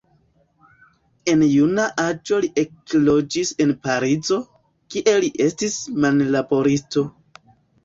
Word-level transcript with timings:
En 1.33 1.43
juna 1.49 1.85
aĝo 2.03 2.39
li 2.45 2.49
ekloĝis 2.63 3.53
en 3.67 3.75
Parizo, 3.85 4.41
kie 4.97 5.15
li 5.27 5.31
estis 5.49 5.79
manlaboristo. 6.09 7.09